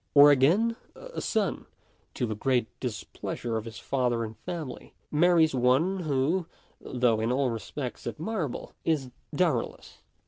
Or 0.15 0.31
again, 0.31 0.77
a 0.95 1.21
son, 1.21 1.67
to 2.15 2.25
the 2.25 2.33
great 2.33 2.65
displeasure 2.79 3.55
of 3.55 3.65
his 3.65 3.77
father 3.77 4.23
and 4.23 4.35
family, 4.35 4.95
marries 5.11 5.53
one 5.53 5.99
who, 5.99 6.47
though 6.79 7.19
in 7.19 7.31
all 7.31 7.51
respects 7.51 8.07
admirable, 8.07 8.73
is 8.83 9.11
dowerless. 9.31 10.01